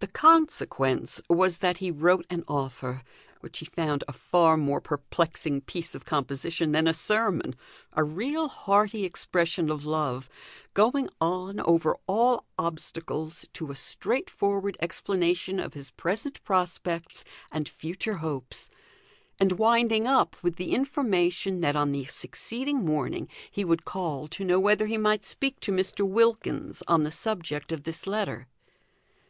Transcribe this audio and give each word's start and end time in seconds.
The 0.00 0.08
consequence 0.08 1.22
was 1.26 1.56
that 1.64 1.78
he 1.78 1.90
wrote 1.90 2.26
an 2.28 2.44
offer, 2.46 3.02
which 3.40 3.60
he 3.60 3.64
found 3.64 4.04
a 4.06 4.12
far 4.12 4.58
more 4.58 4.78
perplexing 4.78 5.62
piece 5.62 5.94
of 5.94 6.04
composition 6.04 6.72
than 6.72 6.86
a 6.86 6.92
sermon; 6.92 7.54
a 7.94 8.04
real 8.04 8.48
hearty 8.48 9.04
expression 9.04 9.70
of 9.70 9.86
love, 9.86 10.28
going 10.74 11.08
on, 11.18 11.60
over 11.60 11.96
all 12.06 12.44
obstacles, 12.58 13.48
to 13.54 13.70
a 13.70 13.74
straightforward 13.74 14.76
explanation 14.80 15.58
of 15.58 15.72
his 15.72 15.90
present 15.92 16.44
prospects 16.44 17.24
and 17.50 17.66
future 17.66 18.18
hopes, 18.18 18.68
and 19.40 19.52
winding 19.52 20.06
up 20.06 20.36
with 20.42 20.56
the 20.56 20.74
information 20.74 21.60
that 21.60 21.74
on 21.74 21.90
the 21.90 22.04
succeeding 22.04 22.84
morning 22.84 23.28
he 23.50 23.64
would 23.64 23.86
call 23.86 24.28
to 24.28 24.44
know 24.44 24.60
whether 24.60 24.84
he 24.84 24.98
might 24.98 25.24
speak 25.24 25.58
to 25.60 25.72
Mr. 25.72 26.06
Wilkins 26.06 26.82
on 26.86 27.02
the 27.02 27.10
subject 27.10 27.72
of 27.72 27.84
this 27.84 28.06
letter. 28.06 28.46